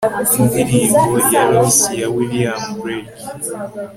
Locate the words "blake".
2.81-3.15